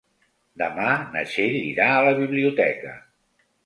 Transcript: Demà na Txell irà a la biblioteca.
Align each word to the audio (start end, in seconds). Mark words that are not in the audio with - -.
Demà 0.61 0.87
na 1.17 1.23
Txell 1.29 1.59
irà 1.61 1.89
a 1.93 2.03
la 2.11 2.17
biblioteca. 2.25 3.01